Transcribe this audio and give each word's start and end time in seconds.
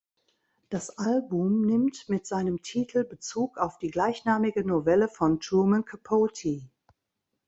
Das 0.69 0.97
Album 0.97 1.61
nimmt 1.61 2.09
mit 2.09 2.25
seinem 2.25 2.63
Titel 2.63 3.03
Bezug 3.03 3.59
auf 3.59 3.77
die 3.77 3.91
gleichnamige 3.91 4.65
Novelle 4.65 5.07
von 5.07 5.39
Truman 5.39 5.85
Capote. 5.85 6.67